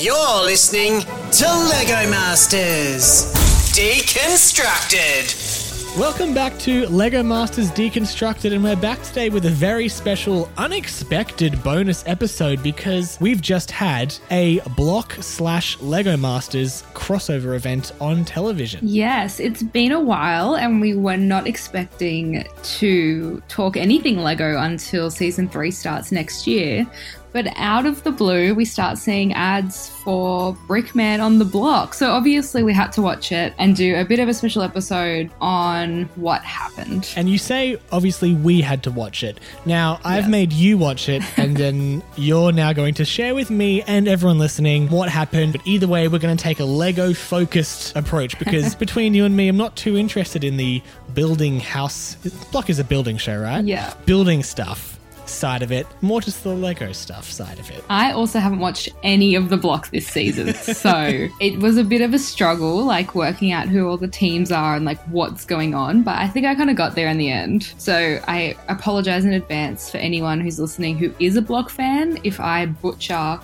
[0.00, 3.30] You're listening to Lego Masters
[3.76, 5.58] Deconstructed.
[5.98, 11.62] Welcome back to Lego Masters Deconstructed, and we're back today with a very special, unexpected
[11.62, 18.80] bonus episode because we've just had a block slash Lego Masters crossover event on television.
[18.82, 25.10] Yes, it's been a while, and we were not expecting to talk anything Lego until
[25.10, 26.86] season three starts next year.
[27.32, 31.94] But out of the blue, we start seeing ads for Brickman on the block.
[31.94, 35.30] So obviously, we had to watch it and do a bit of a special episode
[35.40, 37.12] on what happened.
[37.16, 39.38] And you say, obviously, we had to watch it.
[39.64, 43.82] Now, I've made you watch it, and then you're now going to share with me
[43.82, 45.52] and everyone listening what happened.
[45.52, 49.36] But either way, we're going to take a Lego focused approach because between you and
[49.36, 50.82] me, I'm not too interested in the
[51.14, 52.16] building house.
[52.50, 53.64] Block is a building show, right?
[53.64, 53.94] Yeah.
[54.06, 54.89] Building stuff
[55.30, 57.84] side of it, more just the Lego stuff side of it.
[57.88, 62.00] I also haven't watched any of the blocks this season, so it was a bit
[62.00, 65.74] of a struggle, like working out who all the teams are and like what's going
[65.74, 66.02] on.
[66.02, 67.72] But I think I kind of got there in the end.
[67.78, 72.40] So I apologize in advance for anyone who's listening who is a block fan if
[72.40, 73.40] I butcher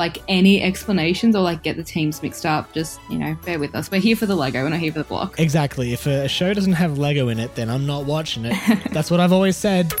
[0.00, 2.72] like any explanations or like get the teams mixed up.
[2.72, 3.90] Just you know, bear with us.
[3.90, 5.38] We're here for the Lego, we're not here for the block.
[5.38, 5.92] Exactly.
[5.92, 8.56] If a show doesn't have Lego in it, then I'm not watching it.
[8.92, 9.92] That's what I've always said.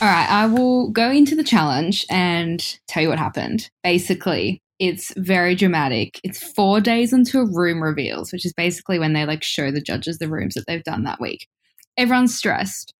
[0.00, 3.70] All right, I will go into the challenge and tell you what happened.
[3.82, 6.20] Basically, it's very dramatic.
[6.22, 10.18] It's four days until room reveals, which is basically when they like show the judges
[10.18, 11.48] the rooms that they've done that week.
[11.96, 12.92] Everyone's stressed.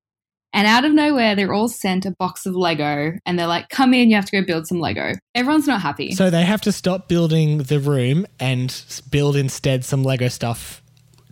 [0.55, 3.93] And out of nowhere, they're all sent a box of Lego and they're like, come
[3.93, 5.13] in, you have to go build some Lego.
[5.35, 6.13] Everyone's not happy.
[6.13, 8.75] So they have to stop building the room and
[9.11, 10.83] build instead some Lego stuff,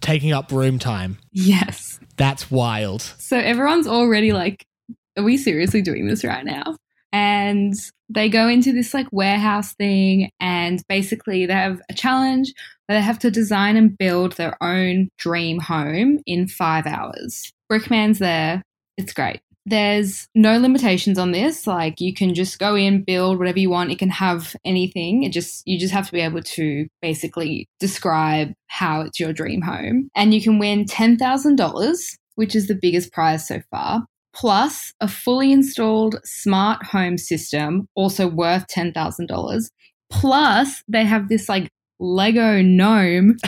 [0.02, 1.16] taking up room time.
[1.32, 1.98] yes.
[2.16, 3.00] That's wild.
[3.00, 4.66] So everyone's already like,
[5.16, 6.76] are we seriously doing this right now?
[7.12, 7.74] And
[8.08, 12.52] they go into this like warehouse thing, and basically they have a challenge
[12.86, 17.52] where they have to design and build their own dream home in five hours.
[17.70, 18.62] Brickman's there.
[18.96, 19.40] It's great.
[19.66, 21.66] There's no limitations on this.
[21.66, 23.92] Like you can just go in, build whatever you want.
[23.92, 25.22] It can have anything.
[25.22, 29.62] It just you just have to be able to basically describe how it's your dream
[29.62, 30.10] home.
[30.14, 34.04] And you can win ten thousand dollars, which is the biggest prize so far
[34.34, 39.70] plus a fully installed smart home system, also worth $10,000.
[40.10, 43.36] Plus, they have this like Lego gnome.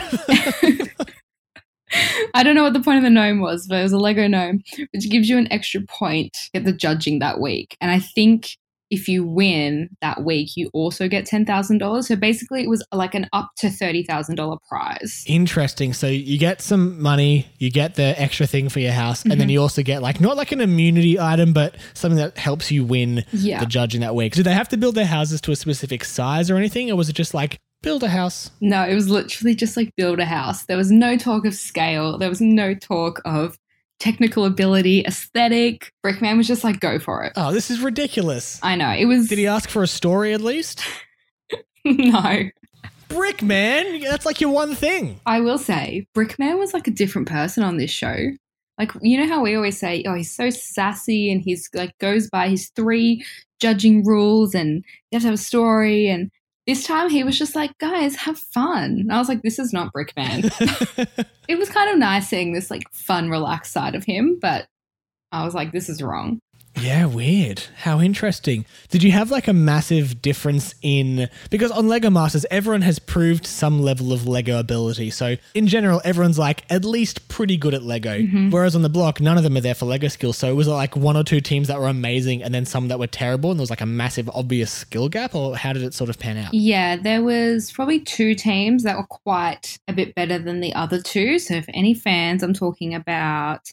[2.33, 4.27] I don't know what the point of the gnome was, but it was a Lego
[4.27, 4.61] gnome,
[4.91, 7.77] which gives you an extra point at the judging that week.
[7.79, 8.57] And I think
[8.89, 12.03] if you win that week, you also get $10,000.
[12.03, 15.23] So basically, it was like an up to $30,000 prize.
[15.27, 15.93] Interesting.
[15.93, 19.39] So you get some money, you get the extra thing for your house, and Mm-hmm.
[19.39, 22.83] then you also get like not like an immunity item, but something that helps you
[22.85, 23.59] win Yeah.
[23.59, 24.33] the judging that week.
[24.33, 27.09] Do they have to build their houses to a specific size or anything, or was
[27.09, 28.51] it just like build a house?
[28.61, 30.65] No, it was literally just like build a house.
[30.65, 32.17] There was no talk of scale.
[32.17, 33.57] There was no talk of
[33.99, 35.91] technical ability, aesthetic.
[36.05, 37.33] Brickman was just like, go for it.
[37.35, 38.59] Oh, this is ridiculous.
[38.63, 38.91] I know.
[38.91, 39.27] It was.
[39.27, 40.81] Did he ask for a story at least?
[41.85, 42.49] no.
[43.09, 45.19] Brickman, that's like your one thing.
[45.25, 48.15] I will say, Brickman was like a different person on this show.
[48.77, 52.29] Like, you know how we always say, oh, he's so sassy and he's like goes
[52.29, 53.25] by his three
[53.59, 56.07] judging rules and you have to have a story.
[56.09, 56.29] And
[56.67, 58.99] this time he was just like, guys, have fun.
[58.99, 60.51] And I was like, this is not Brickman.
[61.47, 64.67] it was kind of nice seeing this like fun, relaxed side of him, but
[65.31, 66.39] I was like, this is wrong.
[66.79, 67.63] Yeah, weird.
[67.77, 68.65] How interesting.
[68.89, 73.45] Did you have like a massive difference in because on Lego Masters everyone has proved
[73.45, 75.09] some level of Lego ability.
[75.09, 78.19] So in general everyone's like at least pretty good at Lego.
[78.19, 78.51] Mm-hmm.
[78.51, 80.37] Whereas on the block none of them are there for Lego skills.
[80.37, 82.99] So it was like one or two teams that were amazing and then some that
[82.99, 85.93] were terrible and there was like a massive obvious skill gap or how did it
[85.93, 86.53] sort of pan out?
[86.53, 91.01] Yeah, there was probably two teams that were quite a bit better than the other
[91.01, 91.39] two.
[91.39, 93.71] So for any fans, I'm talking about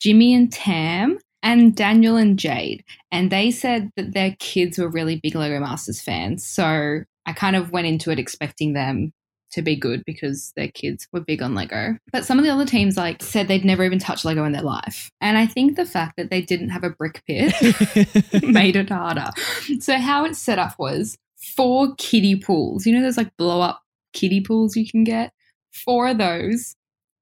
[0.00, 2.84] Jimmy and Tam and Daniel and Jade.
[3.12, 6.44] And they said that their kids were really big Lego Masters fans.
[6.44, 9.12] So I kind of went into it expecting them
[9.52, 11.98] to be good because their kids were big on Lego.
[12.12, 14.62] But some of the other teams like said they'd never even touched Lego in their
[14.62, 15.08] life.
[15.20, 17.54] And I think the fact that they didn't have a brick pit
[18.42, 19.30] made it harder.
[19.78, 21.16] So how it's set up was
[21.54, 22.86] four kiddie pools.
[22.86, 23.82] You know those like blow up
[24.12, 25.32] kiddie pools you can get?
[25.72, 26.74] Four of those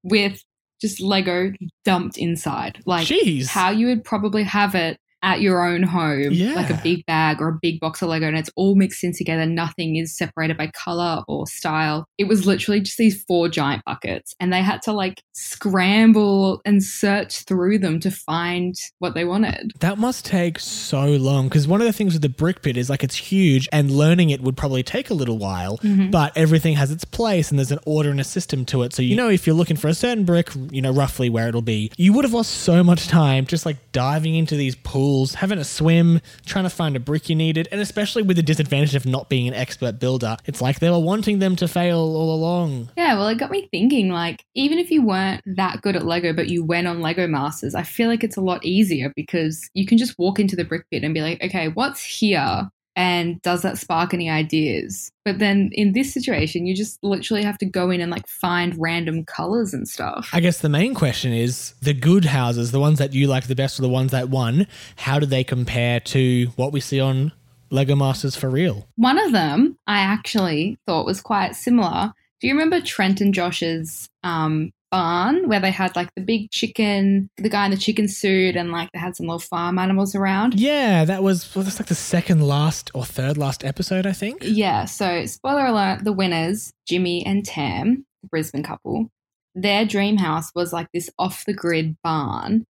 [0.03, 0.43] with
[0.85, 1.51] just Lego
[1.83, 2.79] dumped inside.
[2.85, 3.47] Like Jeez.
[3.47, 6.53] how you would probably have it at your own home, Yeah.
[6.53, 9.11] like a big bag or a big box of Lego, and it's all mixed in
[9.11, 9.45] together.
[9.45, 12.05] Nothing is separated by color or style.
[12.17, 15.21] It was literally just these four giant buckets, and they had to like
[15.69, 19.71] scramble and search through them to find what they wanted.
[19.79, 22.89] That must take so long because one of the things with the brick pit is
[22.89, 26.09] like it's huge and learning it would probably take a little while, Mm-hmm.
[26.11, 28.93] but everything has its place and there's an order and a system to it.
[28.93, 31.61] So, you know, if you're looking for a certain brick, you know, roughly where it'll
[31.61, 34.75] be, you would have lost so much time just like diving into these
[35.15, 37.67] pools, having a swim, trying to find a brick you needed.
[37.71, 40.99] And especially with the disadvantage of not being an expert builder, it's like they were
[40.99, 42.89] wanting them to fail all along.
[42.97, 46.33] Yeah, well, it got me thinking like, even if you weren't that good at Lego,
[46.33, 49.85] but you went on Lego Masters, I feel like it's a lot easier because you
[49.85, 52.69] can just walk into the brick pit and be like, okay, what's here?
[52.95, 55.11] And does that spark any ideas?
[55.25, 58.73] But then in this situation, you just literally have to go in and like find
[58.77, 60.29] random colors and stuff.
[60.31, 63.55] I guess the main question is the good houses, the ones that you like the
[63.55, 67.33] best, or the ones that won, how do they compare to what we see on
[67.69, 68.87] Lego Masters for real?
[68.95, 72.13] One of them I actually thought was quite similar.
[72.39, 77.29] Do you remember Trent and Josh's um, barn where they had like the big chicken,
[77.35, 80.57] the guy in the chicken suit, and like they had some little farm animals around?
[80.57, 84.39] Yeah, that was well, that's like the second last or third last episode, I think.
[84.41, 89.09] Yeah, so spoiler alert the winners, Jimmy and Tam, the Brisbane couple,
[89.53, 92.63] their dream house was like this off the grid barn.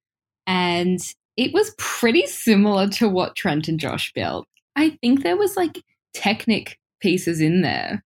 [0.46, 1.00] And
[1.36, 4.46] it was pretty similar to what Trent and Josh built.
[4.76, 5.82] I think there was like
[6.14, 8.02] Technic pieces in there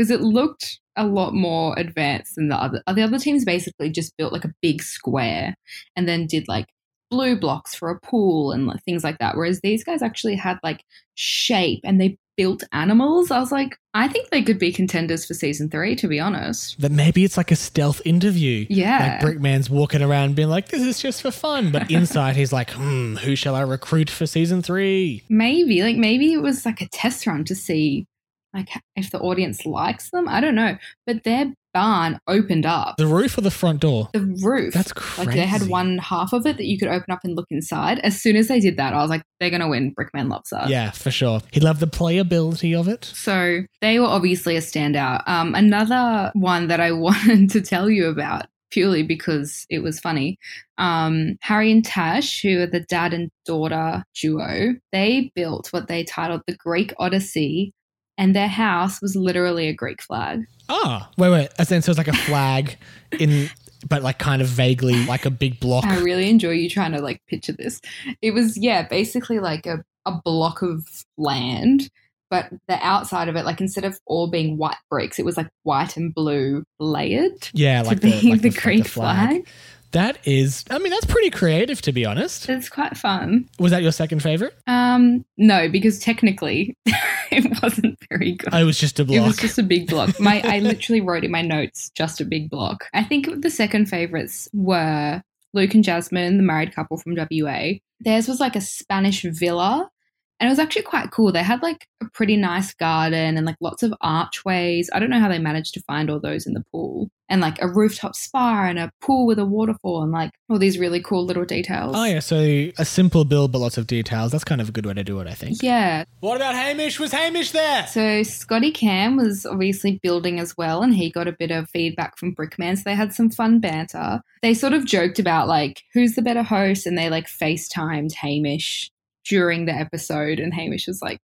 [0.00, 2.82] because it looked a lot more advanced than the other.
[2.86, 5.54] The other teams basically just built like a big square
[5.94, 6.68] and then did like
[7.10, 9.36] blue blocks for a pool and like, things like that.
[9.36, 10.82] Whereas these guys actually had like
[11.16, 13.30] shape and they built animals.
[13.30, 16.80] I was like, I think they could be contenders for season three, to be honest.
[16.80, 18.64] That maybe it's like a stealth interview.
[18.70, 19.18] Yeah.
[19.22, 21.72] Like Brickman's walking around being like, this is just for fun.
[21.72, 25.24] But inside he's like, hmm, who shall I recruit for season three?
[25.28, 28.06] Maybe, like, maybe it was like a test run to see
[28.54, 30.28] like if the audience likes them.
[30.28, 30.76] I don't know.
[31.06, 32.96] But their barn opened up.
[32.96, 34.08] The roof or the front door?
[34.12, 34.74] The roof.
[34.74, 37.46] That's Like they had one half of it that you could open up and look
[37.50, 38.00] inside.
[38.00, 39.94] As soon as they did that, I was like, they're gonna win.
[39.94, 40.68] Brickman loves that.
[40.68, 41.40] Yeah, for sure.
[41.52, 43.04] He loved the playability of it.
[43.04, 45.22] So they were obviously a standout.
[45.28, 50.38] Um, another one that I wanted to tell you about purely because it was funny.
[50.78, 56.04] Um, Harry and Tash, who are the dad and daughter duo, they built what they
[56.04, 57.74] titled the Greek Odyssey,
[58.20, 60.46] and their house was literally a Greek flag.
[60.68, 61.48] Ah, wait, wait.
[61.58, 62.76] As in, so it's like a flag
[63.18, 63.48] in,
[63.88, 65.86] but like kind of vaguely like a big block.
[65.86, 67.80] I really enjoy you trying to like picture this.
[68.20, 70.86] It was yeah, basically like a, a block of
[71.16, 71.88] land,
[72.28, 75.48] but the outside of it, like instead of all being white bricks, it was like
[75.62, 77.48] white and blue layered.
[77.54, 79.48] Yeah, to like be the, like the, like Greek flag.
[79.92, 82.48] That is, I mean, that's pretty creative to be honest.
[82.48, 83.48] It's quite fun.
[83.58, 84.54] Was that your second favorite?
[84.66, 86.76] Um, no, because technically
[87.32, 88.52] it wasn't very good.
[88.52, 89.16] It was just a block.
[89.16, 90.18] It was just a big block.
[90.18, 92.84] My I literally wrote in my notes just a big block.
[92.92, 95.22] I think the second favorites were
[95.52, 97.72] Luke and Jasmine, the married couple from WA.
[98.00, 99.90] Theirs was like a Spanish villa.
[100.40, 101.32] And it was actually quite cool.
[101.32, 104.88] They had like a pretty nice garden and like lots of archways.
[104.92, 107.10] I don't know how they managed to find all those in the pool.
[107.28, 110.78] And like a rooftop spa and a pool with a waterfall and like all these
[110.78, 111.94] really cool little details.
[111.96, 114.32] oh yeah, so a simple build but lots of details.
[114.32, 115.62] That's kind of a good way to do it, I think.
[115.62, 116.04] Yeah.
[116.20, 116.98] What about Hamish?
[116.98, 117.86] Was Hamish there?
[117.86, 122.18] So Scotty Cam was obviously building as well, and he got a bit of feedback
[122.18, 122.76] from Brickman.
[122.76, 124.22] So they had some fun banter.
[124.42, 128.90] They sort of joked about like who's the better host, and they like FaceTimed Hamish
[129.24, 131.20] during the episode, and Hamish was like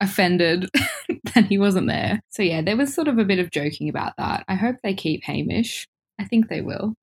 [0.00, 0.68] offended
[1.34, 2.20] that he wasn't there.
[2.30, 4.44] So yeah, there was sort of a bit of joking about that.
[4.48, 5.86] I hope they keep Hamish.
[6.18, 6.94] I think they will.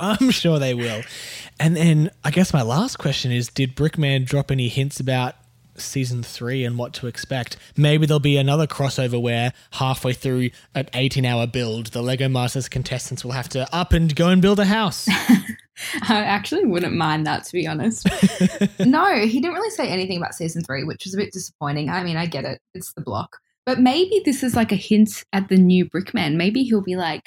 [0.00, 1.02] I'm sure they will.
[1.58, 5.34] And then I guess my last question is Did Brickman drop any hints about
[5.76, 7.56] season three and what to expect?
[7.76, 12.68] Maybe there'll be another crossover where halfway through an 18 hour build, the Lego Masters
[12.68, 15.08] contestants will have to up and go and build a house.
[16.08, 18.06] I actually wouldn't mind that, to be honest.
[18.80, 21.88] no, he didn't really say anything about season three, which was a bit disappointing.
[21.90, 23.38] I mean, I get it, it's the block.
[23.66, 26.36] But maybe this is like a hint at the new Brickman.
[26.36, 27.22] Maybe he'll be like,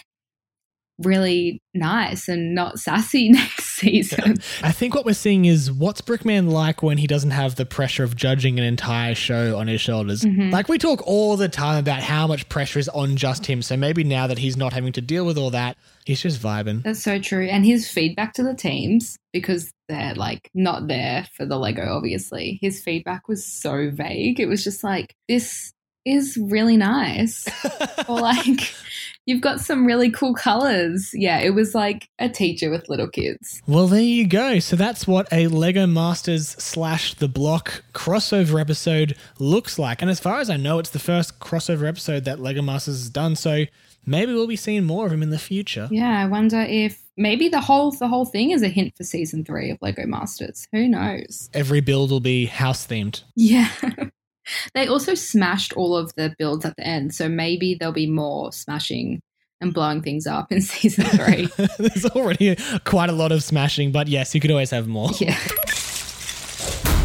[1.05, 4.37] really nice and not sassy next season.
[4.61, 8.03] I think what we're seeing is what's Brickman like when he doesn't have the pressure
[8.03, 10.21] of judging an entire show on his shoulders.
[10.21, 10.51] Mm-hmm.
[10.51, 13.61] Like we talk all the time about how much pressure is on just him.
[13.61, 16.83] So maybe now that he's not having to deal with all that, he's just vibing.
[16.83, 17.45] That's so true.
[17.45, 22.59] And his feedback to the teams, because they're like not there for the Lego, obviously,
[22.61, 24.39] his feedback was so vague.
[24.39, 25.73] It was just like, this
[26.05, 27.47] is really nice.
[28.09, 28.73] or like,
[29.25, 31.11] you've got some really cool colors.
[31.13, 33.61] Yeah, it was like a teacher with little kids.
[33.67, 34.59] Well, there you go.
[34.59, 40.01] So that's what a Lego Masters slash The Block crossover episode looks like.
[40.01, 43.09] And as far as I know, it's the first crossover episode that Lego Masters has
[43.09, 43.35] done.
[43.35, 43.65] So
[44.05, 45.87] maybe we'll be seeing more of him in the future.
[45.91, 49.45] Yeah, I wonder if maybe the whole the whole thing is a hint for season
[49.45, 50.67] three of Lego Masters.
[50.71, 51.49] Who knows?
[51.53, 53.23] Every build will be house themed.
[53.35, 53.69] Yeah.
[54.73, 58.51] they also smashed all of the builds at the end, so maybe there'll be more
[58.51, 59.21] smashing
[59.61, 61.47] and blowing things up in season three.
[61.77, 65.11] There's already quite a lot of smashing, but yes, you could always have more.
[65.19, 65.37] yeah.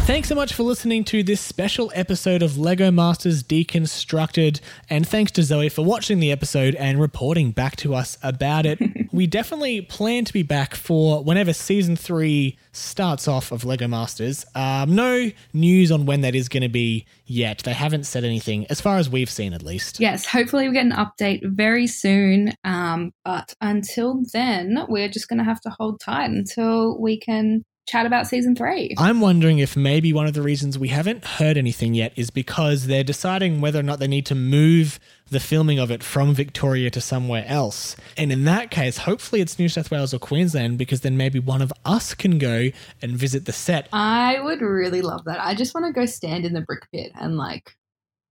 [0.07, 5.33] Thanks so much for listening to this special episode of Lego Masters Deconstructed, and thanks
[5.33, 8.79] to Zoe for watching the episode and reporting back to us about it.
[9.11, 14.45] we definitely plan to be back for whenever season three starts off of Lego Masters.
[14.55, 17.63] Um, no news on when that is going to be yet.
[17.65, 19.99] They haven't said anything, as far as we've seen at least.
[19.99, 22.53] Yes, hopefully we get an update very soon.
[22.63, 27.65] Um, but until then, we're just going to have to hold tight until we can
[27.87, 28.93] chat about season three.
[28.97, 32.87] I'm wondering if maybe one of the reasons we haven't heard anything yet is because
[32.87, 36.89] they're deciding whether or not they need to move the filming of it from Victoria
[36.89, 37.95] to somewhere else.
[38.17, 41.61] And in that case, hopefully it's New South Wales or Queensland because then maybe one
[41.61, 42.69] of us can go
[43.01, 43.87] and visit the set.
[43.91, 45.39] I would really love that.
[45.39, 47.75] I just want to go stand in the brick pit and like,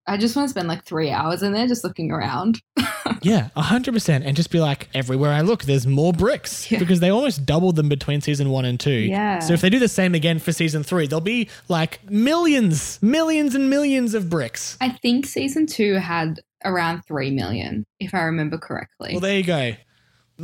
[0.09, 2.61] I just want to spend like three hours in there just looking around.
[3.23, 4.23] Yeah, 100%.
[4.25, 6.79] And just be like, everywhere I look, there's more bricks Yeah.
[6.79, 8.91] because they almost doubled them between season one and two.
[8.91, 9.39] Yeah.
[9.41, 13.55] So if they do the same again for season three, there'll be like millions, millions
[13.55, 14.77] and millions of bricks.
[14.81, 19.13] I think season two had around three million, if I remember correctly.
[19.13, 19.73] Well, there you go.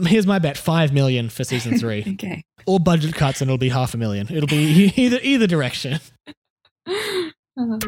[0.06, 2.42] Here's my bet: five million for season three, okay.
[2.66, 4.26] or budget cuts, and it'll be half a million.
[4.30, 6.00] It'll be either either direction.
[6.86, 7.78] Uh-huh.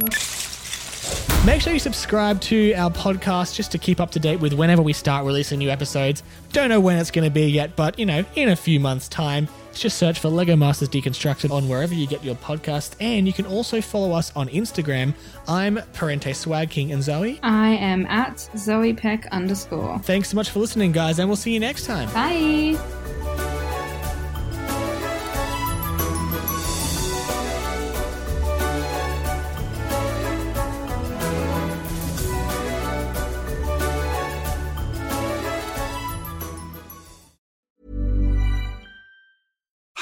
[1.45, 4.81] Make sure you subscribe to our podcast just to keep up to date with whenever
[4.81, 6.23] we start releasing new episodes.
[6.53, 9.09] Don't know when it's going to be yet, but you know, in a few months'
[9.09, 9.47] time.
[9.75, 13.45] Just search for Lego Masters Deconstructed on wherever you get your podcast, and you can
[13.45, 15.13] also follow us on Instagram.
[15.47, 17.41] I'm Parente Swag King and Zoe.
[17.43, 19.99] I am at Zoe Peck underscore.
[19.99, 22.09] Thanks so much for listening, guys, and we'll see you next time.
[22.15, 23.04] Bye.